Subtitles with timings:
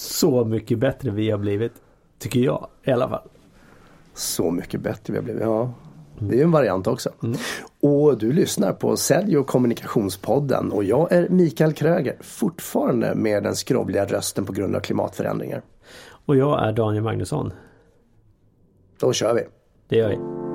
[0.00, 1.72] så mycket bättre vi har blivit.
[2.18, 3.28] Tycker jag i alla fall.
[4.14, 5.72] Så mycket bättre vi har blivit, ja.
[6.18, 7.10] Det är ju en variant också.
[7.22, 7.36] Mm.
[7.80, 13.56] Och du lyssnar på Sälj och kommunikationspodden och jag är Mikael Kröger, fortfarande med den
[13.56, 15.62] skrovliga rösten på grund av klimatförändringar.
[16.26, 17.52] Och jag är Daniel Magnusson.
[19.00, 19.42] Då kör vi.
[19.88, 20.49] Det gör vi.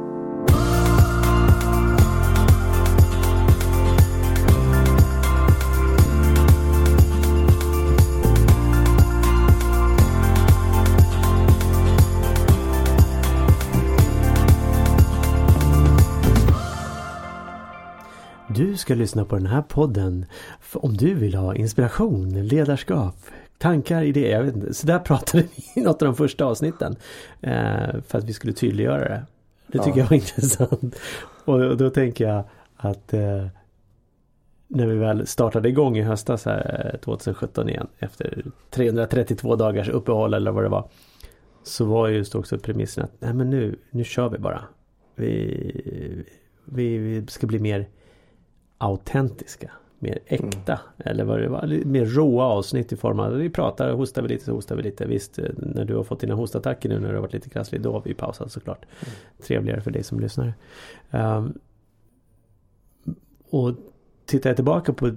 [18.76, 20.26] Du ska lyssna på den här podden
[20.74, 23.16] om du vill ha inspiration, ledarskap,
[23.58, 24.38] tankar, idéer.
[24.38, 24.74] Jag vet inte.
[24.74, 26.96] Så där pratade vi i något av de första avsnitten.
[27.42, 29.26] Eh, för att vi skulle tydliggöra det.
[29.68, 30.04] Det tycker ja.
[30.04, 30.96] jag var intressant.
[31.46, 32.44] Och, då tänker jag
[32.78, 33.48] att eh,
[34.68, 40.52] när vi väl startade igång i höstas här 2017 igen efter 332 dagars uppehåll eller
[40.52, 40.90] vad det var.
[41.64, 44.62] Så var just också premissen att nej men nu, nu kör vi bara.
[45.16, 46.26] Vi,
[46.66, 47.88] vi, vi ska bli mer
[48.78, 49.72] autentiska.
[50.00, 50.74] Mer äkta.
[50.74, 51.12] Mm.
[51.12, 51.86] Eller vad det var.
[51.86, 55.06] Mer råa avsnitt i form av vi pratar, hostar vi lite så hostar vi lite.
[55.06, 57.82] Visst eh, när du har fått dina hostattacker nu när du har varit lite krasslig.
[57.82, 58.86] Då har vi pausat såklart.
[58.86, 59.16] Mm.
[59.42, 60.54] Trevligare för dig som lyssnar.
[61.12, 61.60] Um,
[63.50, 63.76] och
[64.26, 65.12] tittar jag tillbaka på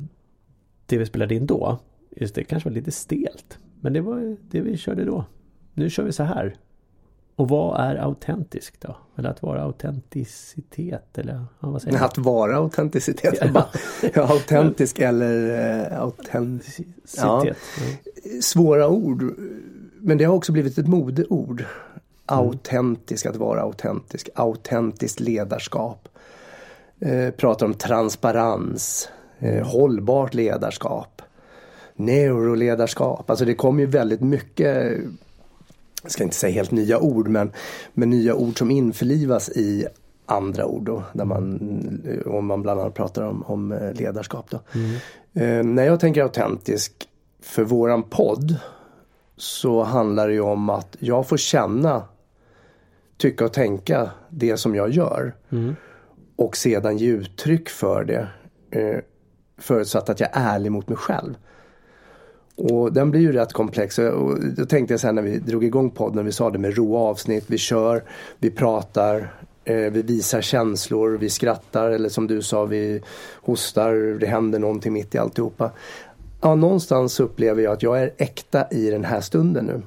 [0.86, 1.78] det vi spelade in då.
[2.10, 3.58] Just det kanske var lite stelt.
[3.80, 5.24] Men det var det vi körde då.
[5.74, 6.56] Nu kör vi så här.
[7.38, 8.96] Och vad är autentiskt då?
[9.16, 13.38] Eller att vara autenticitet eller ja, vad säger Att vara autenticitet.
[13.40, 13.68] Ja.
[14.14, 16.94] ja, autentisk eller uh, autenticitet.
[17.16, 17.44] Ja.
[18.42, 19.22] Svåra ord.
[20.00, 21.64] Men det har också blivit ett modeord.
[22.26, 24.28] Autentisk, att vara autentisk.
[24.34, 26.08] Autentiskt ledarskap.
[27.00, 29.08] Eh, pratar om transparens.
[29.38, 31.22] Eh, hållbart ledarskap.
[31.96, 33.30] Neuroledarskap.
[33.30, 35.00] Alltså det kommer ju väldigt mycket
[36.02, 37.52] jag ska inte säga helt nya ord men,
[37.94, 39.86] men nya ord som införlivas i
[40.26, 44.50] andra ord då, där man, om man bland annat pratar om, om eh, ledarskap.
[44.50, 44.60] Då.
[44.74, 44.94] Mm.
[45.34, 47.08] Eh, när jag tänker autentisk
[47.42, 48.56] för våran podd
[49.36, 52.02] så handlar det ju om att jag får känna,
[53.16, 55.34] tycka och tänka det som jag gör.
[55.50, 55.76] Mm.
[56.36, 58.28] Och sedan ge uttryck för det.
[58.70, 58.98] Eh,
[59.58, 61.34] förutsatt att jag är ärlig mot mig själv.
[62.58, 63.98] Och den blir ju rätt komplex.
[63.98, 66.98] Och då tänkte jag sen när vi drog igång podden, vi sa det med råa
[66.98, 68.04] avsnitt, vi kör,
[68.38, 73.02] vi pratar, eh, vi visar känslor, vi skrattar eller som du sa, vi
[73.42, 75.70] hostar, det händer någonting mitt i alltihopa.
[76.40, 79.82] Ja, någonstans upplever jag att jag är äkta i den här stunden nu.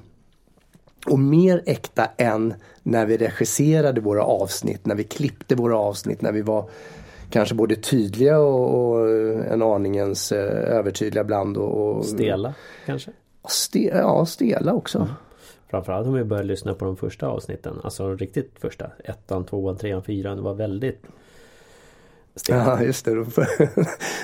[1.08, 2.53] Och mer äkta än
[2.84, 6.70] när vi regisserade våra avsnitt, när vi klippte våra avsnitt, när vi var
[7.31, 9.09] kanske både tydliga och, och
[9.46, 11.58] en aningens eh, övertydliga ibland.
[11.58, 12.53] Och, och, stela
[12.86, 13.12] kanske?
[13.47, 14.97] Ste, ja, stela också.
[14.97, 15.09] Mm.
[15.70, 17.80] Framförallt om vi börjar lyssna på de första avsnitten.
[17.84, 18.91] Alltså de riktigt första.
[19.03, 20.38] Ettan, tvåan, trean, fyran.
[20.38, 21.03] Det var väldigt
[22.36, 22.66] stela.
[22.66, 23.16] Ja just det.
[23.16, 23.46] Då får,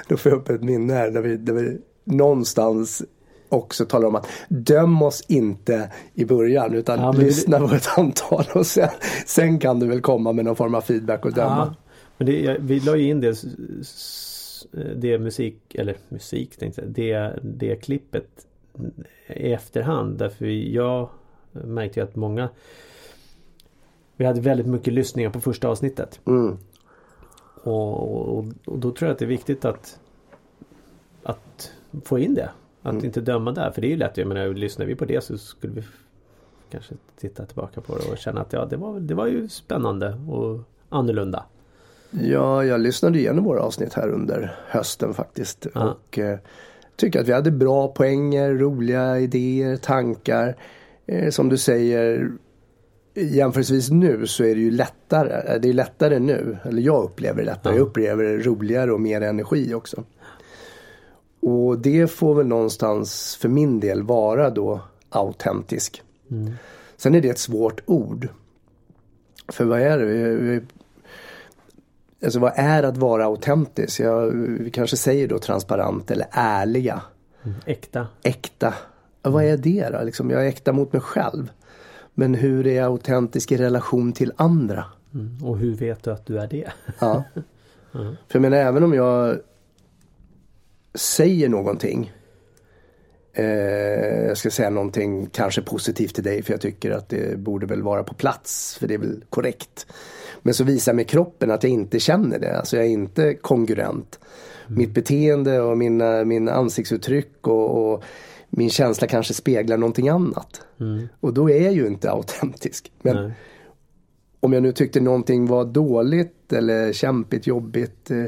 [0.09, 1.11] då får jag upp ett minne här.
[1.11, 3.03] Där vi, där vi någonstans
[3.49, 8.45] också talar om att döm oss inte i början utan ja, lyssna på ett antal
[8.53, 8.89] och sen,
[9.25, 11.75] sen kan du väl komma med någon form av feedback och döma.
[11.77, 11.86] Ja,
[12.17, 13.43] men det, vi la ju in det,
[14.95, 18.47] det musik, eller musik tänkte jag, det, det klippet
[19.27, 20.17] i efterhand.
[20.17, 21.09] Därför jag
[21.51, 22.49] märkte ju att många
[24.15, 26.19] Vi hade väldigt mycket lyssningar på första avsnittet.
[26.25, 26.57] Mm.
[27.63, 29.99] Och, och, och, då tror jag att det är viktigt att
[31.23, 31.71] Att
[32.03, 32.49] få in det.
[32.81, 33.05] Att mm.
[33.05, 33.71] inte döma där.
[33.71, 34.17] För det är ju lätt.
[34.17, 35.83] Jag menar, lyssnar vi på det så skulle vi
[36.69, 40.19] Kanske titta tillbaka på det och känna att ja det var, det var ju spännande
[40.27, 41.45] och annorlunda.
[42.21, 45.67] Ja, jag lyssnade igenom våra avsnitt här under hösten faktiskt.
[45.73, 45.97] Ja.
[46.07, 46.39] Och eh,
[46.95, 50.55] tycker att vi hade bra poänger, roliga idéer, tankar.
[51.05, 52.31] Eh, som du säger,
[53.13, 55.59] jämförelsevis nu så är det ju lättare.
[55.59, 57.73] Det är lättare nu, eller jag upplever det lättare.
[57.73, 57.79] Ja.
[57.79, 60.03] Jag upplever det roligare och mer energi också.
[61.39, 66.03] Och det får väl någonstans för min del vara då autentisk.
[66.31, 66.53] Mm.
[66.97, 68.27] Sen är det ett svårt ord.
[69.47, 70.05] För vad är det?
[70.05, 70.61] Vi
[72.23, 73.99] Alltså vad är att vara autentisk?
[73.99, 74.19] Ja,
[74.59, 77.01] vi kanske säger då transparent eller ärliga.
[77.43, 78.07] Mm, äkta.
[78.23, 78.73] Äkta.
[79.21, 80.03] Ja, vad är det då?
[80.03, 81.51] Liksom, jag är äkta mot mig själv.
[82.13, 84.85] Men hur är jag autentisk i relation till andra?
[85.13, 86.71] Mm, och hur vet du att du är det?
[86.99, 87.23] ja.
[87.93, 88.15] Mm.
[88.27, 89.37] För jag menar även om jag
[90.93, 92.13] säger någonting
[94.27, 97.81] jag ska säga någonting kanske positivt till dig för jag tycker att det borde väl
[97.81, 99.87] vara på plats för det är väl korrekt.
[100.41, 104.19] Men så visar mig kroppen att jag inte känner det, alltså jag är inte kongruent.
[104.67, 104.77] Mm.
[104.77, 108.03] Mitt beteende och mina, min ansiktsuttryck och, och
[108.49, 110.61] min känsla kanske speglar någonting annat.
[110.79, 111.07] Mm.
[111.19, 112.91] Och då är jag ju inte autentisk.
[113.01, 113.31] Men Nej.
[114.39, 118.11] om jag nu tyckte någonting var dåligt eller kämpigt, jobbigt.
[118.11, 118.25] Eh,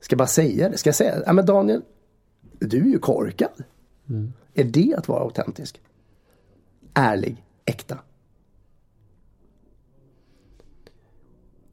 [0.00, 0.78] ska jag bara säga det?
[0.78, 1.82] Ska jag säga, ja men Daniel,
[2.58, 3.64] du är ju korkad.
[4.10, 4.32] Mm.
[4.54, 5.80] Är det att vara autentisk?
[6.94, 7.98] Ärlig, äkta.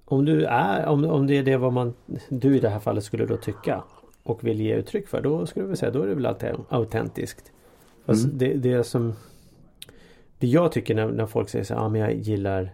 [0.06, 1.94] Om du är, om, om det är det vad man,
[2.30, 3.84] du i det här fallet skulle då tycka
[4.24, 7.52] och vill ge uttryck för, då skulle vi säga, då är det väl alltid autentiskt.
[8.06, 8.38] Fast mm.
[8.38, 9.14] det, det som
[10.40, 12.74] Det jag tycker när, när folk säger så ja ah, men jag gillar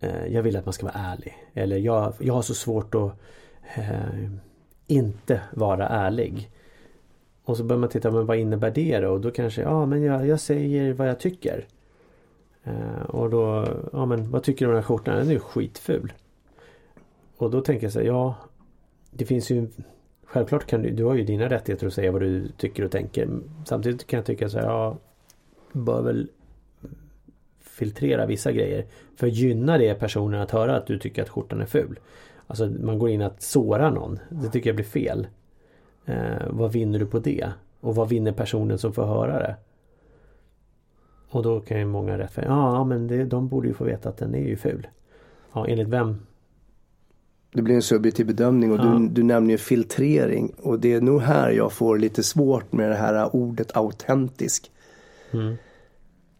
[0.00, 1.34] eh, Jag vill att man ska vara ärlig.
[1.54, 3.12] Eller jag, jag har så svårt att
[3.76, 4.30] eh,
[4.86, 6.50] inte vara ärlig.
[7.44, 9.10] Och så börjar man titta, men vad innebär det då?
[9.10, 11.66] Och då kanske, ja men jag, jag säger vad jag tycker.
[12.64, 15.16] Eh, och då, ja men vad tycker du om den här skjortan?
[15.16, 16.12] Den är ju skitful.
[17.36, 18.34] Och då tänker jag så här, ja
[19.10, 19.68] Det finns ju
[20.32, 23.28] Självklart kan du, du har ju dina rättigheter att säga vad du tycker och tänker.
[23.64, 24.96] Samtidigt kan jag tycka så här, ja,
[25.72, 26.28] bör väl
[27.60, 28.86] filtrera vissa grejer.
[29.16, 31.98] För gynnar det personen att höra att du tycker att skjortan är ful.
[32.46, 34.18] Alltså man går in att såra någon.
[34.28, 35.26] Det tycker jag blir fel.
[36.06, 37.48] Eh, vad vinner du på det?
[37.80, 39.56] Och vad vinner personen som får höra det?
[41.28, 44.16] Och då kan ju många rättfärdiga, ja men det, de borde ju få veta att
[44.16, 44.86] den är ju ful.
[45.52, 46.18] Ja, enligt vem
[47.54, 48.82] det blir en subjektiv bedömning och ja.
[48.82, 52.90] du, du nämner ju filtrering och det är nog här jag får lite svårt med
[52.90, 54.70] det här ordet autentisk.
[55.30, 55.56] Mm.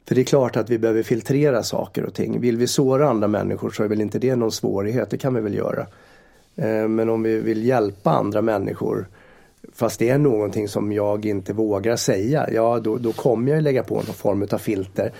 [0.09, 2.41] För det är klart att vi behöver filtrera saker och ting.
[2.41, 5.41] Vill vi såra andra människor så är väl inte det någon svårighet, det kan vi
[5.41, 5.87] väl göra.
[6.57, 9.09] Eh, men om vi vill hjälpa andra människor
[9.73, 13.83] fast det är någonting som jag inte vågar säga, ja då, då kommer jag lägga
[13.83, 15.13] på någon form av filter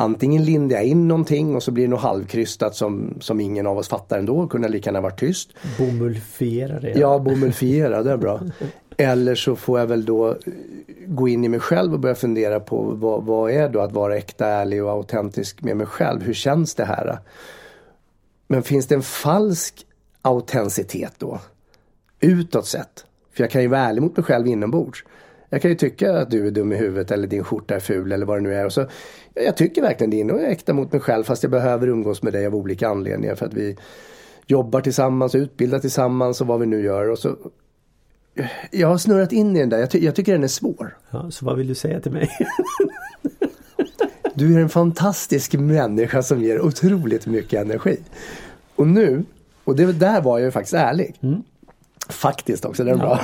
[0.00, 3.78] antingen lindar jag in någonting och så blir det något halvkrystat som, som ingen av
[3.78, 4.46] oss fattar ändå.
[4.46, 5.50] Kunde lika gärna varit tyst.
[5.78, 6.90] Bomulfiera det.
[6.90, 8.40] Ja, bomulfiera, det är bra.
[8.96, 10.36] Eller så får jag väl då
[11.06, 14.16] gå in i mig själv och börja fundera på vad, vad är då att vara
[14.16, 16.22] äkta, ärlig och autentisk med mig själv.
[16.22, 17.18] Hur känns det här?
[18.46, 19.86] Men finns det en falsk
[20.22, 21.40] autenticitet då?
[22.20, 23.04] Utåt sett.
[23.32, 25.04] För jag kan ju vara ärlig mot mig själv inombords.
[25.50, 28.12] Jag kan ju tycka att du är dum i huvudet eller din skjorta är ful
[28.12, 28.66] eller vad det nu är.
[28.66, 28.86] Och så,
[29.34, 32.22] jag tycker verkligen det och jag är äkta mot mig själv fast jag behöver umgås
[32.22, 33.76] med dig av olika anledningar för att vi
[34.46, 37.10] jobbar tillsammans, utbildar tillsammans och vad vi nu gör.
[37.10, 37.36] Och så,
[38.70, 39.78] jag har snurrat in i den där.
[39.78, 40.96] Jag, ty jag tycker den är svår.
[41.10, 42.30] Ja, så vad vill du säga till mig?
[44.34, 48.00] du är en fantastisk människa som ger otroligt mycket energi.
[48.76, 49.24] Och nu,
[49.64, 51.14] och det där var jag ju faktiskt ärlig.
[51.20, 51.42] Mm.
[52.10, 53.20] Faktiskt också, den är bra.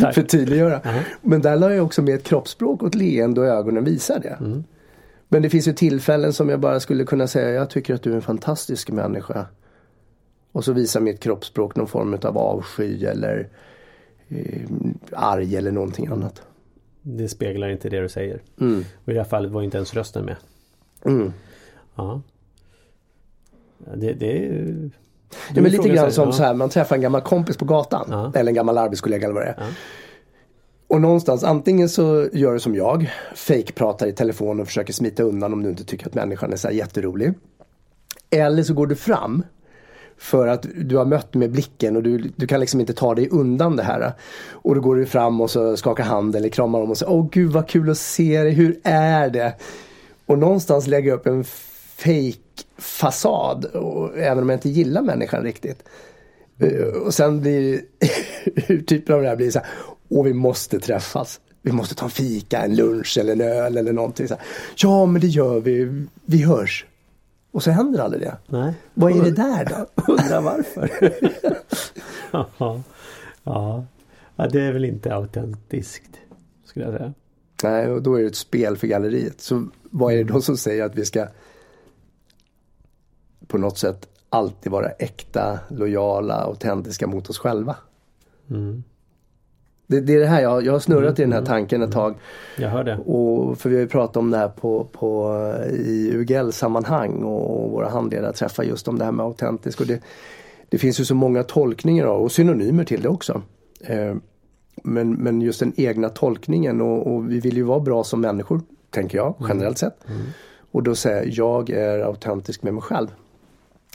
[0.00, 0.76] Ja, Förtydliggöra.
[0.76, 1.02] Uh -huh.
[1.22, 4.36] Men där la jag också med ett kroppsspråk och ett leende och ögonen visar det.
[4.40, 4.64] Mm.
[5.28, 8.12] Men det finns ju tillfällen som jag bara skulle kunna säga, jag tycker att du
[8.12, 9.46] är en fantastisk människa.
[10.52, 13.48] Och så visar mitt kroppsspråk någon form av avsky eller
[14.28, 14.68] eh,
[15.12, 16.42] arg eller någonting annat.
[17.02, 18.42] Det speglar inte det du säger.
[18.60, 18.84] Mm.
[19.04, 20.36] Och i det här fallet var inte ens rösten med.
[21.04, 21.32] Mm.
[21.94, 22.22] Ja.
[23.94, 24.90] Det, det är
[25.54, 26.32] Ja, men lite grann som ja.
[26.32, 28.06] så här, man träffar en gammal kompis på gatan.
[28.10, 28.32] Ja.
[28.34, 29.56] Eller en gammal arbetskollega eller vad det är.
[29.58, 29.66] Ja.
[30.88, 35.52] Och någonstans antingen så gör du som jag, fake-pratar i telefon och försöker smita undan
[35.52, 37.34] om du inte tycker att människan är så här jätterolig.
[38.30, 39.42] Eller så går du fram
[40.18, 43.28] för att du har mött med blicken och du, du kan liksom inte ta dig
[43.28, 44.12] undan det här.
[44.50, 47.28] Och då går du fram och så skakar hand eller kramar om och säger Åh
[47.32, 49.54] gud vad kul att se dig, hur är det?
[50.26, 51.44] Och någonstans lägga upp en
[51.96, 53.64] fake fasad.
[53.64, 55.84] Och, även om jag inte gillar människan riktigt.
[56.62, 57.80] Uh, och sen blir
[58.86, 59.68] typen av det här blir så här.
[60.08, 61.40] Och vi måste träffas.
[61.62, 64.28] Vi måste ta en fika, en lunch eller en öl eller någonting.
[64.28, 64.44] Så här.
[64.76, 66.06] Ja men det gör vi.
[66.24, 66.86] Vi hörs.
[67.50, 68.36] Och så händer aldrig det.
[68.46, 68.74] Nej.
[68.94, 70.02] Vad är det där då?
[70.12, 70.90] Undrar varför.
[72.58, 72.82] ja.
[74.36, 76.10] ja, det är väl inte autentiskt.
[76.64, 77.14] Skulle jag säga.
[77.62, 79.40] Nej, och då är det ett spel för galleriet.
[79.40, 81.26] Så vad är det då som säger att vi ska
[83.48, 87.76] på något sätt alltid vara äkta, lojala, autentiska mot oss själva.
[88.50, 88.84] Mm.
[89.86, 91.82] Det, det, är det här jag, jag har snurrat mm, i den här mm, tanken
[91.82, 92.14] ett tag.
[92.56, 92.96] Jag hör det.
[92.96, 95.36] Och, för vi har ju pratat om det här på, på,
[95.72, 99.80] i UGL-sammanhang och våra handledare träffar just om det här med autentisk.
[99.80, 100.00] Och det,
[100.68, 103.42] det finns ju så många tolkningar av och synonymer till det också.
[103.80, 104.14] Eh,
[104.82, 108.60] men, men just den egna tolkningen och, och, vi vill ju vara bra som människor,
[108.90, 109.74] tänker jag, generellt mm.
[109.74, 110.08] sett.
[110.08, 110.26] Mm.
[110.70, 113.08] Och då säger jag, jag är autentisk med mig själv.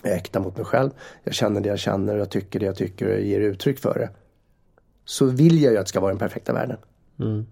[0.01, 0.89] Jag är äkta mot mig själv.
[1.23, 3.79] Jag känner det jag känner och jag tycker det jag tycker och jag ger uttryck
[3.79, 4.09] för det.
[5.05, 6.77] Så vill jag ju att det ska vara den perfekta världen.
[7.19, 7.45] Mm.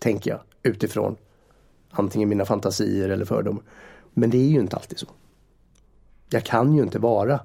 [0.00, 0.40] Tänker jag.
[0.62, 1.16] utifrån
[1.90, 3.62] antingen mina fantasier eller fördomar.
[4.14, 5.06] Men det är ju inte alltid så.
[6.30, 7.40] Jag kan ju inte vara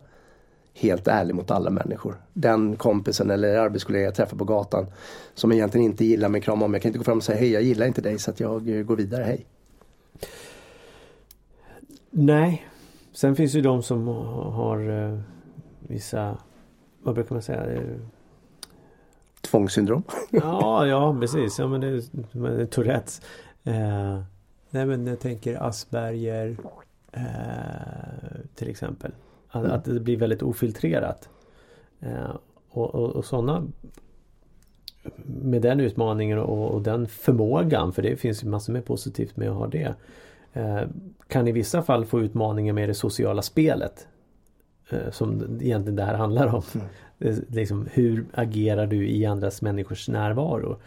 [0.73, 2.21] helt ärlig mot alla människor.
[2.33, 4.85] Den kompisen eller arbetskollega jag träffar på gatan
[5.33, 6.73] som egentligen inte gillar mig kramar om.
[6.73, 8.85] Jag kan inte gå fram och säga hej jag gillar inte dig så att jag
[8.85, 9.45] går vidare, hej.
[12.09, 12.67] Nej.
[13.17, 15.19] Sen finns ju de som har uh,
[15.79, 16.37] vissa,
[17.03, 17.81] vad brukar man säga?
[17.81, 17.97] Uh,
[19.41, 20.03] Tvångssyndrom?
[20.31, 21.59] ja, ja precis.
[21.59, 23.21] Ja men det är Tourettes.
[23.67, 24.21] Uh,
[24.69, 26.57] nej men jag tänker Asperger
[28.55, 29.11] till exempel.
[29.47, 29.75] Att, mm.
[29.75, 31.29] att det blir väldigt ofiltrerat.
[31.99, 32.35] Eh,
[32.69, 33.67] och, och, och sådana
[35.25, 39.49] med den utmaningen och, och, den förmågan, för det finns ju massor med positivt med
[39.49, 39.95] att ha det.
[40.57, 40.87] Eh,
[41.27, 44.07] kan i vissa fall få utmaningar med det sociala spelet.
[44.89, 46.63] Eh, som egentligen det här handlar om.
[47.19, 47.43] Mm.
[47.49, 50.77] liksom, hur agerar du i andras människors närvaro?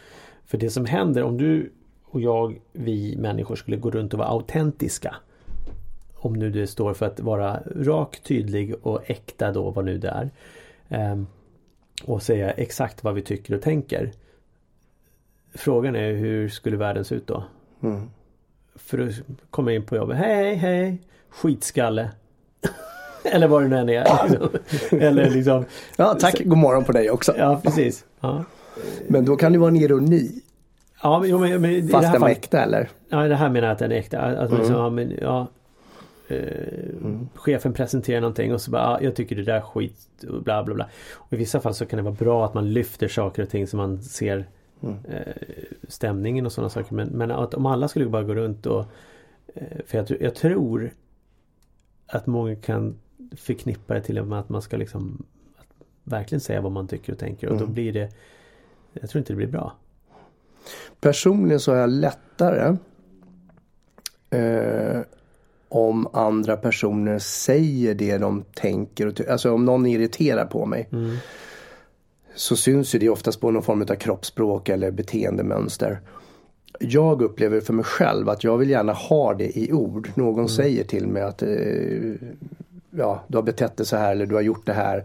[0.46, 1.72] För det som händer om du
[2.04, 5.16] och jag, vi människor skulle gå runt och vara autentiska
[6.14, 10.08] om nu det står för att vara rak, tydlig och äkta då vad nu det
[10.08, 10.30] är.
[10.88, 11.22] Eh,
[12.04, 14.12] och säga exakt vad vi tycker och tänker.
[15.54, 17.44] Frågan är hur skulle världen se ut då?
[17.82, 18.10] Mm.
[18.86, 19.14] För att
[19.50, 20.16] komma in på jobbet.
[20.16, 20.98] Hej, hej!
[21.30, 22.10] Skitskalle!
[23.24, 24.06] Eller vad det nu än är.
[25.02, 25.64] Eller liksom.
[25.96, 26.42] Ja, tack.
[26.44, 27.34] God morgon på dig också.
[27.38, 28.04] Ja, precis.
[28.20, 28.44] Ja.
[29.08, 30.42] Men då kan det vara en ironi.
[31.02, 32.88] Ja, men, men, Fast den var äkta eller?
[33.08, 34.20] Ja, det här menar jag att den är äkta.
[34.20, 34.58] Att mm.
[34.58, 35.46] liksom, ja, men, ja,
[36.28, 37.28] mm.
[37.34, 40.62] chefen presenterar någonting och så bara, ah, jag tycker det där är skit och bla
[40.62, 40.88] bla bla.
[41.12, 43.66] Och I vissa fall så kan det vara bra att man lyfter saker och ting
[43.66, 44.46] så man ser
[44.82, 44.96] mm.
[45.08, 45.34] eh,
[45.88, 46.94] stämningen och sådana saker.
[46.94, 48.84] Men, men, att om alla skulle bara gå runt och
[49.54, 50.90] eh, För jag, jag, tror
[52.06, 52.94] att många kan
[53.36, 55.22] förknippa det till att man ska liksom
[56.04, 57.66] verkligen säga vad man tycker och tänker och mm.
[57.66, 58.12] då blir det
[58.92, 59.72] Jag tror inte det blir bra.
[61.00, 62.76] Personligen så har jag lättare
[64.30, 65.00] eh,
[65.68, 69.06] om andra personer säger det de tänker.
[69.06, 70.88] Och alltså om någon irriterar på mig.
[70.92, 71.16] Mm.
[72.40, 76.00] Så syns ju det oftast på någon form av kroppsspråk eller beteendemönster.
[76.78, 80.10] Jag upplever för mig själv att jag vill gärna ha det i ord.
[80.14, 80.48] Någon mm.
[80.48, 81.48] säger till mig att eh,
[82.90, 85.04] ja, du har betett dig så här eller du har gjort det här.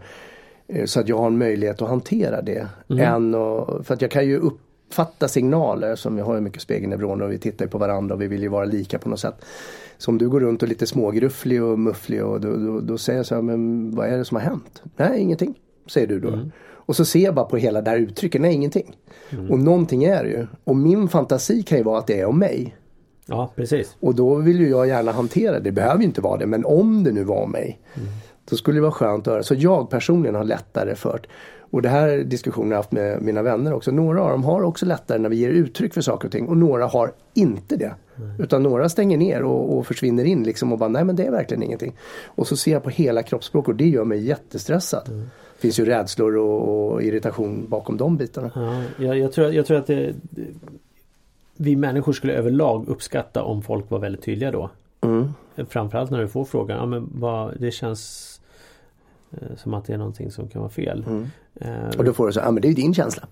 [0.68, 2.68] Eh, så att jag har en möjlighet att hantera det.
[2.88, 3.34] Mm.
[3.34, 7.32] Och, för att jag kan ju uppfatta signaler som jag har ju mycket spegelneuroner och
[7.32, 9.44] vi tittar på varandra och vi vill ju vara lika på något sätt.
[9.98, 13.18] Så om du går runt och lite smågrufflig och mufflig och då, då, då, säger
[13.18, 14.82] jag så här, men vad är det som har hänt?
[14.96, 15.54] Nej, ingenting,
[15.86, 16.28] säger du då.
[16.28, 16.52] Mm.
[16.62, 18.96] Och så ser jag bara på hela det här uttrycket, nej ingenting.
[19.30, 19.50] Mm.
[19.50, 20.46] Och någonting är det ju.
[20.64, 22.76] Och min fantasi kan ju vara att det är om mig.
[23.26, 23.96] Ja, precis.
[24.00, 25.60] Och då vill ju jag gärna hantera det.
[25.60, 27.80] Det behöver ju inte vara det, men om det nu var om mig.
[27.94, 28.08] Mm.
[28.50, 29.42] Då skulle det vara skönt att höra.
[29.42, 31.20] Så jag personligen har lättare för
[31.70, 33.90] och det här diskussionen jag haft med mina vänner också.
[33.90, 36.56] Några av dem har också lättare när vi ger uttryck för saker och ting och
[36.56, 37.94] några har inte det.
[38.18, 38.40] Mm.
[38.40, 41.30] Utan några stänger ner och, och, försvinner in liksom och bara nej men det är
[41.30, 41.96] verkligen ingenting.
[42.24, 45.08] Och så ser jag på hela kroppsspråk och det gör mig jättestressad.
[45.08, 45.26] Mm.
[45.58, 48.50] Finns ju rädslor och, och, irritation bakom de bitarna.
[48.54, 50.14] Ja, jag, jag, tror, jag tror att det,
[51.56, 54.70] vi människor skulle överlag uppskatta om folk var väldigt tydliga då.
[55.00, 55.28] Mm.
[55.68, 58.36] Framförallt när du får frågan, ja, men vad, det känns
[59.30, 61.04] Eh, som att det är någonting som kan vara fel.
[61.06, 61.28] Mm.
[61.98, 63.28] och då får du så, ja men det är ju din känsla.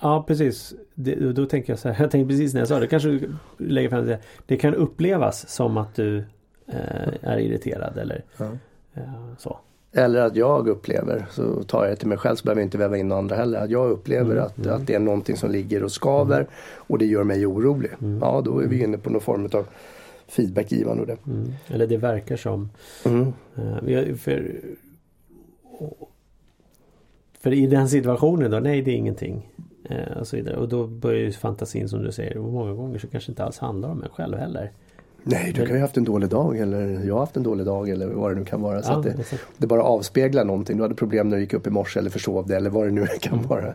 [0.00, 0.74] Ja precis.
[0.94, 3.34] Det, då tänker jag så här, jag tänkte precis när jag sa det, kanske du
[3.58, 4.18] lägger fram det.
[4.46, 6.18] Det kan upplevas som att du
[6.66, 8.58] eh, är irriterad eller mm.
[8.94, 9.02] eh,
[9.38, 9.58] så.
[9.96, 12.78] Eller att jag upplever, så tar jag det till mig själv så behöver jag inte
[12.78, 13.60] väva in andra heller.
[13.60, 14.74] Att jag upplever mm, att, mm.
[14.74, 16.50] att det är någonting som ligger och skaver mm.
[16.76, 17.90] och det gör mig orolig.
[18.02, 18.18] Mm.
[18.22, 19.66] Ja då är vi inne på någon form av
[20.28, 21.16] feedbackgivande.
[21.26, 21.52] Mm.
[21.68, 22.70] Eller det verkar som.
[23.04, 23.32] Mm.
[23.88, 24.60] Uh, för
[27.40, 29.52] för i den situationen då, nej det är ingenting.
[29.90, 30.56] Eh, och så vidare.
[30.56, 32.36] Och då börjar ju fantasin som du säger.
[32.36, 34.70] Och många gånger så kanske inte alls handlar om en själv heller.
[35.28, 37.66] Nej, du kan ju ha haft en dålig dag eller jag har haft en dålig
[37.66, 38.82] dag eller vad det nu kan vara.
[38.82, 39.16] Så ja, det,
[39.56, 40.76] det, bara avspeglar någonting.
[40.76, 42.90] Du hade problem när du gick upp i morse eller försov dig eller vad det
[42.90, 43.48] nu kan mm.
[43.48, 43.62] vara.
[43.62, 43.74] Mm.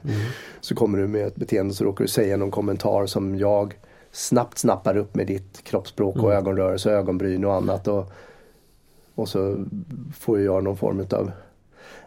[0.62, 3.74] Så kommer du med ett beteende så råkar du säga någon kommentar som jag
[4.12, 6.38] snabbt snappar upp med ditt kroppsspråk och mm.
[6.38, 7.88] ögonrörelse och ögonbryn och annat.
[7.88, 8.12] Och,
[9.16, 9.66] och så
[10.20, 11.32] får jag någon form av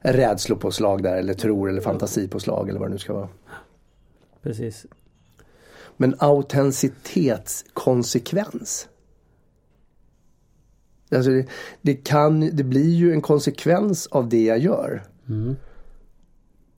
[0.01, 3.29] rädslopåslag där eller tror eller fantasipåslag eller vad det nu ska vara.
[4.43, 4.87] Precis.
[5.97, 8.89] Men autenticitetskonsekvens.
[11.15, 11.47] Alltså det,
[11.83, 15.03] det, kan, det blir ju en konsekvens av det jag gör.
[15.29, 15.57] Mm.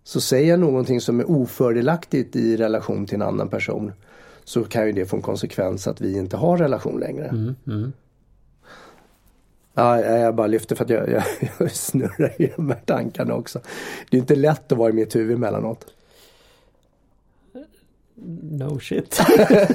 [0.04, 3.92] Så säger jag någonting som är ofördelaktigt i relation till en annan person
[4.44, 7.24] så kan ju det få en konsekvens att vi inte har relation längre.
[7.24, 7.54] Mm.
[7.66, 7.92] Mm.
[9.74, 11.22] Ja, jag bara lyfter för att jag, jag,
[11.58, 13.60] jag snurrar i de här tankarna också.
[14.10, 15.86] Det är inte lätt att vara i mitt huvud emellanåt.
[18.50, 19.20] No shit.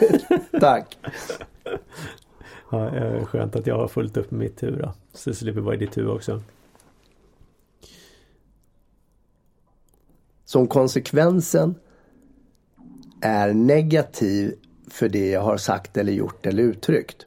[0.59, 0.97] Tack.
[2.71, 4.93] ja, eh, skönt att jag har fullt upp med mitt huvud då.
[5.13, 6.41] Så det slipper vara i ditt huvud också.
[10.45, 11.75] Så om konsekvensen
[13.21, 14.55] är negativ
[14.87, 17.25] för det jag har sagt eller gjort eller uttryckt.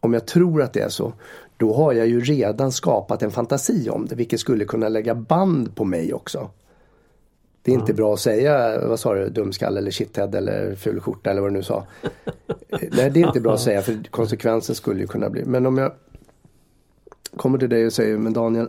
[0.00, 1.12] Om jag tror att det är så,
[1.56, 5.76] då har jag ju redan skapat en fantasi om det, vilket skulle kunna lägga band
[5.76, 6.50] på mig också.
[7.62, 11.30] Det är inte bra att säga, vad sa du, dumskalle eller shithead eller ful skjorta
[11.30, 11.86] eller vad du nu sa.
[12.70, 15.44] Nej, det är inte bra att säga för konsekvensen skulle ju kunna bli.
[15.44, 15.92] Men om jag
[17.36, 18.68] kommer till dig och säger, men Daniel,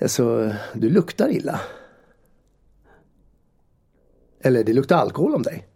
[0.00, 1.60] alltså, du luktar illa.
[4.40, 5.66] Eller det luktar alkohol om dig.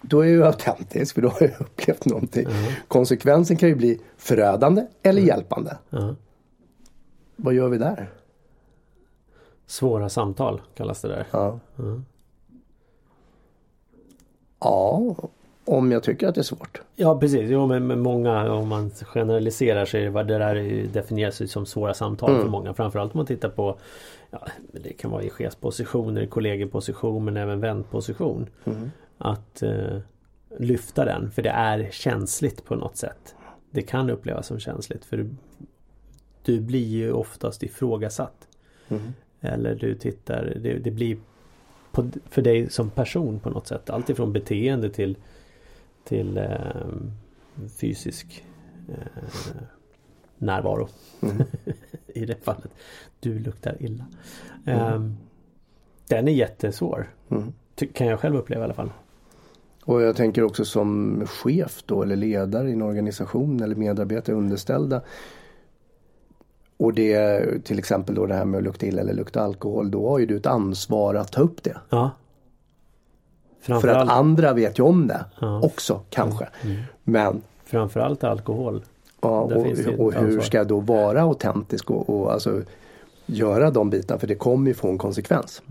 [0.00, 2.46] Då är jag autentisk för då har jag upplevt någonting.
[2.46, 2.72] Mm.
[2.88, 5.78] Konsekvensen kan ju bli förödande eller hjälpande.
[5.90, 6.14] Ja.
[7.36, 8.10] Vad gör vi där?
[9.66, 11.26] Svåra samtal kallas det där.
[11.30, 11.58] Ja.
[11.78, 12.04] Mm.
[14.60, 15.16] ja,
[15.64, 16.82] om jag tycker att det är svårt.
[16.96, 21.46] Ja precis, jo, men, men många om man generaliserar det, vad det där definieras ju
[21.46, 22.74] som svåra samtal för många.
[22.74, 23.78] Framförallt om man tittar på
[24.30, 28.46] ja, Det kan vara i chefspositioner, kollegeposition men även vänposition.
[29.18, 29.98] Att eh,
[30.58, 33.34] lyfta den för det är känsligt på något sätt.
[33.70, 35.34] Det kan upplevas som känsligt för du,
[36.42, 38.48] du blir ju oftast ifrågasatt.
[39.44, 41.16] Eller du tittar, det, det blir
[41.92, 43.90] på, för dig som person på något sätt.
[43.90, 45.16] Allt ifrån beteende till
[46.04, 46.86] till eh,
[47.80, 48.44] fysisk
[48.88, 49.22] eh,
[50.38, 50.88] närvaro.
[52.06, 52.70] I det fallet.
[53.20, 54.06] Du luktar illa.
[54.66, 55.00] Eh,
[56.08, 57.10] den är jättesvår.
[57.30, 57.52] Mm.
[57.92, 58.90] Kan jag själv uppleva i alla fall.
[59.84, 65.02] Och jag tänker också som chef då eller ledare i en organisation eller medarbetare underställda.
[66.84, 69.90] Och det till exempel då det här med att lukta illa eller lukta alkohol.
[69.90, 71.76] Då har ju du ett ansvar att ta upp det.
[71.90, 72.10] Ja.
[73.60, 75.60] För att andra vet ju om det Ja.
[75.62, 76.48] också kanske.
[77.04, 78.82] Men framförallt alkohol.
[79.20, 82.62] ja, det och, och hur ska jag då vara autentisk och, och alltså
[83.26, 85.62] göra de bitarna för det kommer ju få en konsekvens.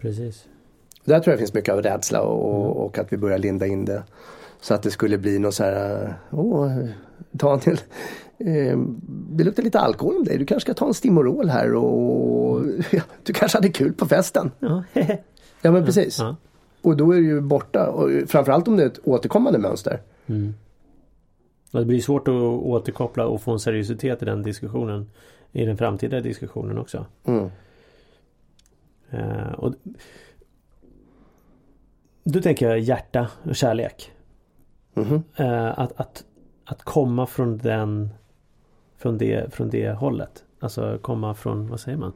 [0.00, 0.44] Precis.
[1.04, 2.70] Där tror jag finns mycket av rädsla och, Mm.
[2.70, 4.02] och att vi börjar linda in det.
[4.60, 6.72] Så att det skulle bli något så här, åh
[7.34, 7.78] Daniel,
[8.38, 8.78] eh,
[9.30, 10.38] det luktar lite alkohol om dig.
[10.38, 14.50] Du kanske ska ta en Stimorol här och ja, du kanske hade kul på festen.
[14.58, 14.84] Ja.
[15.62, 16.18] Ja men precis.
[16.18, 16.36] ja.
[16.82, 17.90] Och då är det ju borta.
[17.90, 20.00] Och framförallt om det är ett återkommande mönster.
[21.72, 25.10] Och Det blir svårt att återkoppla och få en seriositet i den diskussionen.
[25.52, 27.06] I den framtida diskussionen också.
[27.24, 27.50] Mm.
[29.10, 29.74] Eh, och
[32.24, 34.12] då tänker jag hjärta och kärlek.
[34.94, 35.22] Mhm.
[35.36, 36.24] Eh, att, att,
[36.64, 38.10] att komma från den
[38.96, 40.44] från det, från det hållet.
[40.60, 42.12] Alltså komma från, vad säger man?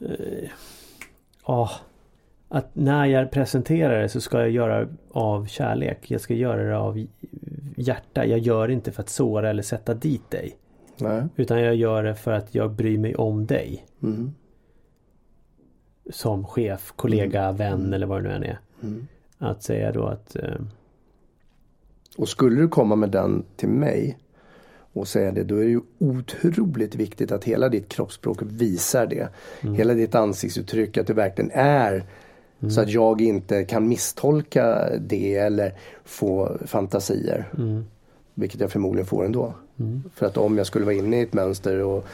[0.00, 0.50] Eh,
[1.46, 1.70] Ja,
[2.48, 6.10] att när jag presenterar det så ska jag göra av kärlek.
[6.10, 7.06] Jag ska göra det av
[7.76, 8.26] hjärta.
[8.26, 10.56] Jag gör det inte för att såra eller sätta dit dig.
[10.98, 11.24] Nej.
[11.36, 13.86] Utan jag gör det för att jag bryr mig om dig.
[14.02, 14.34] Mm.
[16.10, 18.58] Som chef, kollega, vän eller vad det nu än är.
[18.82, 19.06] Mm.
[19.38, 20.60] Att säga då att eh,
[22.16, 24.18] Och skulle du komma med den till mig
[24.92, 29.28] och säga det, då är det ju otroligt viktigt att hela ditt kroppsspråk visar det.
[29.76, 32.04] Hela ditt ansiktsuttryck, att det verkligen är
[32.70, 35.74] så att jag inte kan misstolka det eller
[36.04, 37.48] få fantasier.
[38.34, 39.54] Vilket jag förmodligen får ändå.
[40.14, 42.04] För att om jag skulle vara inne i ett mönster och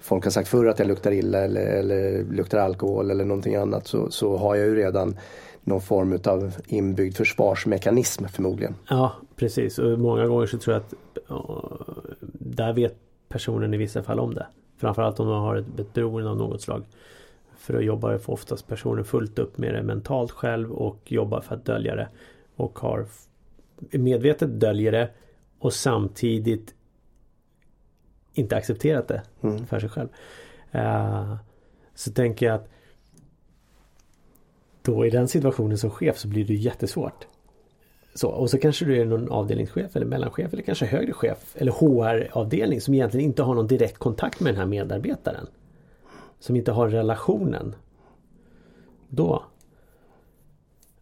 [0.00, 3.86] folk har sagt förr att jag luktar illa eller, eller luktar alkohol eller någonting annat
[3.86, 5.16] så, så har jag ju redan
[5.64, 8.74] någon form av inbyggd försvarsmekanism förmodligen.
[8.88, 9.78] Ja, precis.
[9.78, 10.94] Och många gånger så tror jag att
[12.32, 12.96] där vet
[13.28, 14.46] personen i vissa fall om det.
[14.76, 16.84] Framförallt om de har ett, ett beroende av något slag.
[17.56, 21.54] För då jobbar får oftast personen fullt upp med det mentalt själv och jobbar för
[21.54, 22.08] att dölja det.
[22.56, 23.06] Och har
[23.90, 25.10] medvetet döljer det
[25.58, 26.74] och samtidigt
[28.34, 29.22] inte accepterat det
[29.66, 30.08] för sig själv.
[30.70, 31.36] Eh,
[31.94, 32.68] så tänker jag att
[34.82, 37.26] då i den situationen som chef så blir det jättesvårt.
[38.16, 41.72] Så, och så kanske du är någon avdelningschef eller mellanchef eller kanske högre chef eller
[41.72, 45.46] HR-avdelning som egentligen inte har någon direkt kontakt med den här medarbetaren.
[46.40, 47.74] Som inte har relationen.
[49.08, 49.42] Då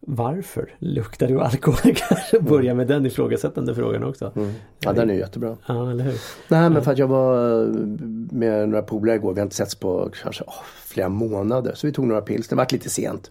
[0.01, 1.95] Varför luktar du alkohol?
[1.97, 4.33] Kanske börja med den ifrågasättande frågan också.
[4.81, 5.57] Ja, den är jättebra.
[5.67, 6.21] Ja, eller hur?
[6.49, 7.67] Nej men för att jag var
[8.35, 11.73] med några polare igår, vi har inte setts på kanske åh, flera månader.
[11.75, 13.31] Så vi tog några pils, det vart lite sent.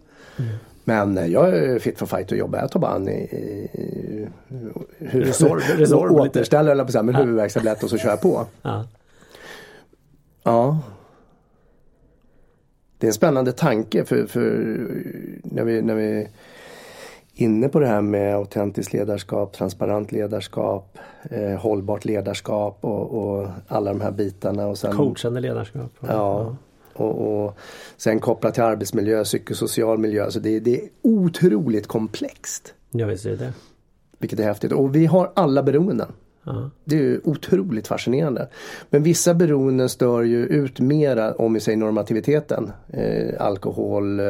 [0.83, 2.59] Men eh, jag är fit for fight och jobbar.
[2.59, 4.27] Jag tar bara an i, i
[4.97, 6.21] hur, Resorb- resorb lite.
[6.21, 8.45] återställer eller på så här, med huvudvärkstablett och så kör jag på.
[8.61, 8.87] Ja.
[10.43, 10.79] Ja.
[12.97, 14.49] det är en spännande tanke för, för
[15.43, 16.27] när, vi, när vi är
[17.33, 20.97] inne på det här med autentiskt ledarskap, transparent ledarskap,
[21.31, 24.67] eh, hållbart ledarskap och, och, alla de här bitarna.
[24.67, 25.91] Och sen, Coachande ledarskap.
[25.99, 26.07] Ja.
[26.07, 26.55] ja.
[26.93, 27.57] Och, och,
[27.97, 30.31] sen kopplat till arbetsmiljö, psykosocial miljö.
[30.31, 32.73] Så det, det är otroligt komplext.
[32.91, 33.53] Ja visst är det.
[34.17, 34.71] Vilket är häftigt.
[34.71, 36.11] Och vi har alla beroenden.
[36.85, 38.47] Det är ju otroligt fascinerande.
[38.89, 42.71] Men vissa beroenden stör ju ut mera om vi säger normativiteten.
[42.89, 44.25] Eh, alkohol, eh,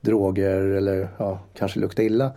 [0.00, 2.30] droger eller ja, kanske lukta illa.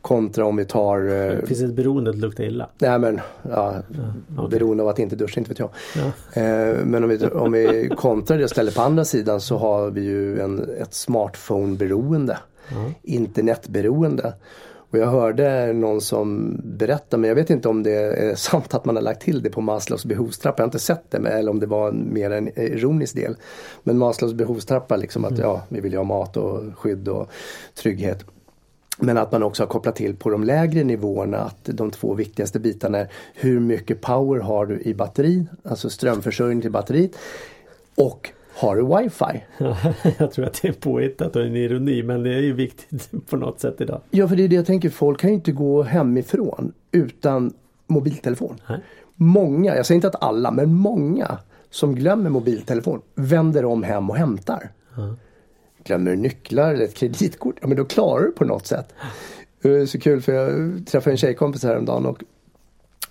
[0.00, 0.98] Kontra om vi tar...
[0.98, 2.68] Eh, Finns det ett beroende att lukta illa?
[2.78, 4.58] Nej men, ja, ja okay.
[4.58, 5.70] beroende av att inte duscha, inte vet jag.
[5.96, 6.40] Ja.
[6.42, 9.90] Eh, men om vi, om vi kontrar det och ställer på andra sidan så har
[9.90, 12.38] vi ju en, ett smartphone-beroende.
[12.68, 12.92] Uh-huh.
[13.02, 14.34] Internetberoende.
[14.96, 18.84] Och jag hörde någon som berättade, men jag vet inte om det är sant att
[18.84, 20.62] man har lagt till det på Maslows behovstrappa.
[20.62, 23.36] Jag har inte sett det, eller om det var mer en ironisk del.
[23.82, 25.42] Men Maslows behovstrappa, liksom att mm.
[25.42, 27.30] ja, vi vill ju ha mat och skydd och
[27.74, 28.24] trygghet.
[28.98, 32.60] Men att man också har kopplat till på de lägre nivåerna att de två viktigaste
[32.60, 37.10] bitarna är hur mycket power har du i batteri, alltså strömförsörjning till batteriet
[37.94, 39.44] och har du wifi?
[40.18, 43.36] jag tror att det är påhittat och en ironi men det är ju viktigt på
[43.36, 44.00] något sätt idag.
[44.10, 47.52] Ja för det är det jag tänker, folk kan ju inte gå hemifrån utan
[47.86, 48.60] mobiltelefon.
[48.68, 48.80] Nej.
[49.14, 51.38] Många, jag säger inte att alla, men många
[51.70, 54.70] som glömmer mobiltelefon vänder om hem och hämtar.
[54.96, 55.16] Mm.
[55.84, 58.94] Glömmer nycklar eller ett kreditkort, ja men då klarar du på något sätt.
[59.88, 62.22] Så kul för jag träffade en tjejkompis häromdagen och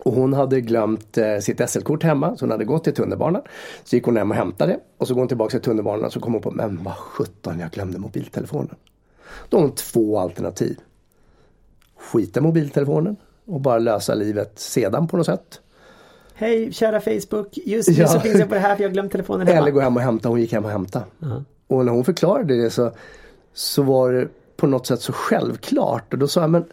[0.06, 3.42] och hon hade glömt eh, sitt SL-kort hemma så hon hade gått till tunnelbanan.
[3.84, 6.20] Så gick hon hem och hämtade och så går hon tillbaka till tunnelbanan och så
[6.20, 8.76] kom hon på, men vad sjutton jag glömde mobiltelefonen.
[9.50, 10.80] Då har hon två alternativ.
[11.98, 13.16] Skita mobiltelefonen
[13.46, 15.60] och bara lösa livet sedan på något sätt.
[16.34, 18.08] Hej kära Facebook, just nu ja.
[18.08, 19.60] så finns jag på det här för jag glömt telefonen hemma.
[19.60, 21.00] Eller gå hem och hämta, hon gick hem och hämta.
[21.00, 21.44] Uh -huh.
[21.68, 22.92] Och när hon förklarade det så,
[23.54, 26.66] så var det på något sätt så självklart och då sa jag men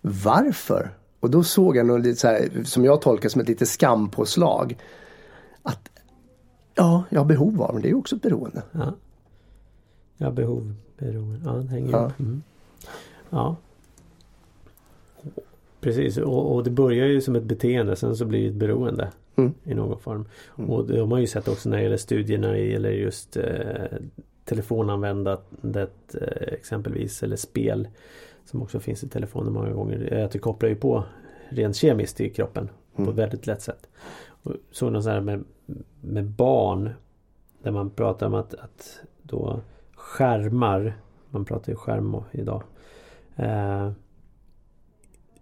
[0.00, 0.97] varför?
[1.20, 4.76] Och då såg jag något lite så här, som jag tolkar som ett lite skampåslag.
[5.62, 5.90] Att
[6.74, 8.62] ja, jag har behov av men det är också ett beroende.
[8.72, 8.94] Ja,
[10.16, 12.00] ja behov, beroende, ja det hänger ja.
[12.00, 12.20] ihop.
[12.20, 12.42] Mm.
[13.30, 13.56] Ja.
[15.80, 19.12] Precis och, och, det börjar ju som ett beteende sen så blir det ett beroende.
[19.36, 19.54] Mm.
[19.64, 20.24] I någon form.
[20.58, 20.70] Mm.
[20.70, 23.44] Och det har man ju sett också när det gäller studierna eller just eh,
[24.44, 27.88] telefonanvändandet eh, exempelvis eller spel.
[28.50, 30.24] Som också finns i telefonen många gånger.
[30.24, 31.04] Att det kopplar ju på
[31.48, 33.12] rent kemiskt i kroppen på mm.
[33.12, 33.88] ett väldigt lätt sätt.
[34.42, 35.44] Och såg något så här med,
[36.00, 36.90] med barn.
[37.62, 39.60] Där man pratar om att, att då
[39.94, 41.00] skärmar.
[41.30, 42.62] Man pratar ju skärm idag.
[43.36, 43.90] Eh,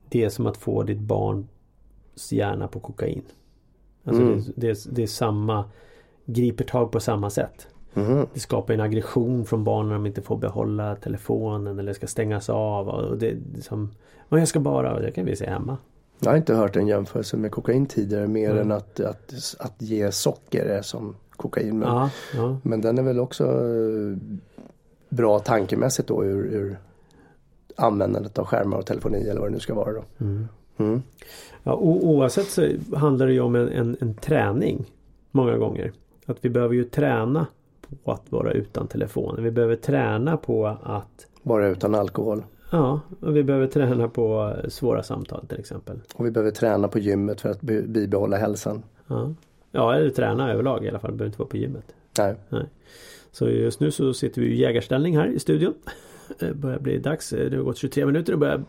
[0.09, 3.23] det är som att få ditt barns hjärna på kokain.
[4.05, 4.41] Alltså mm.
[4.41, 5.65] det, det, det är samma
[6.25, 7.69] Griper tag på samma sätt.
[7.97, 8.27] Mm.
[8.35, 12.51] Det skapar en aggression från barnen om de inte får behålla telefonen eller ska stängas
[12.51, 12.89] av.
[12.89, 13.91] Och det, liksom,
[14.29, 15.77] och jag ska bara, det kan vi se hemma.
[16.21, 18.63] Jag har inte hört en jämförelse med kokain tidigare mer mm.
[18.63, 21.79] än att, att, att ge socker är som kokain.
[21.79, 22.59] Men, ja, ja.
[22.63, 24.17] men den är väl också eh,
[25.09, 26.79] bra tankemässigt då ur, ur
[27.77, 30.05] användandet av skärmar och telefoni eller vad det nu ska vara då.
[30.21, 30.49] Mm.
[30.79, 31.03] Mm.
[31.63, 34.85] Ja, oavsett så handlar det ju om en, en, en träning
[35.31, 35.93] många gånger.
[36.27, 37.47] Att vi behöver ju träna
[38.05, 39.45] på att vara utan telefonen.
[39.45, 42.45] Vi behöver träna på att Vara utan alkohol.
[42.71, 46.01] Ja, och vi behöver träna på svåra samtal till exempel.
[46.15, 48.83] Och vi behöver träna på gymmet för att bibehålla hälsan.
[49.07, 49.35] Ja,
[49.71, 51.11] ja eller träna överlag i alla fall.
[51.11, 51.95] Det behöver inte vara på gymmet.
[52.19, 52.35] Nej.
[52.49, 52.65] Nej.
[53.33, 55.75] Så just nu så sitter vi i jägarställning här i studion.
[56.39, 57.31] Det börjar bli dags.
[57.31, 58.65] Det har gått 23 minuter och börjar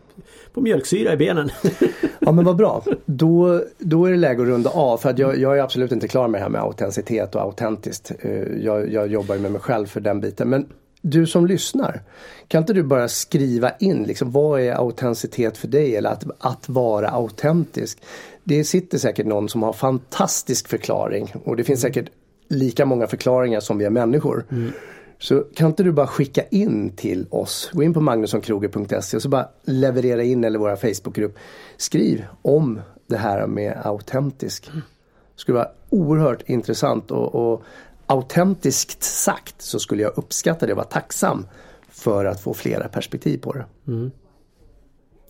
[0.54, 1.50] få mjölksyra i benen.
[2.18, 2.84] ja men vad bra.
[3.06, 4.98] Då, då är det läge att runda av.
[4.98, 8.12] För att jag, jag är absolut inte klar med det här med autenticitet och autentiskt.
[8.18, 10.48] Eh, jag, jag jobbar med mig själv för den biten.
[10.48, 10.66] Men
[11.00, 12.02] du som lyssnar.
[12.48, 16.68] Kan inte du bara skriva in liksom, vad är autenticitet för dig eller att, att
[16.68, 17.98] vara autentisk?
[18.44, 22.10] Det sitter säkert någon som har fantastisk förklaring och det finns säkert
[22.48, 24.44] lika många förklaringar som vi är människor.
[24.50, 24.72] Mm.
[25.18, 29.28] Så kan inte du bara skicka in till oss, gå in på magnussonkroger.se och så
[29.28, 31.38] bara leverera in eller våra Facebookgrupp.
[31.76, 34.70] Skriv om det här med autentisk.
[34.72, 37.62] Det skulle vara oerhört intressant och, och
[38.06, 41.46] autentiskt sagt så skulle jag uppskatta det och vara tacksam
[41.88, 43.64] för att få flera perspektiv på det.
[43.86, 44.10] Mm.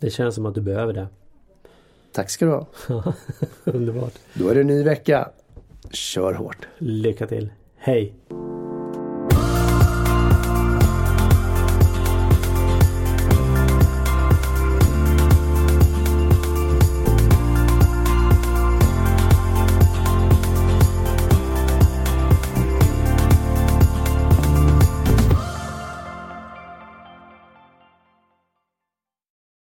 [0.01, 1.07] Det känns som att du behöver det.
[2.13, 2.67] Tack ska du ha.
[3.65, 4.15] Underbart.
[4.35, 5.29] Då är det en ny vecka.
[5.91, 6.69] Kör hårt.
[6.79, 7.53] Lycka till.
[7.77, 8.15] Hej!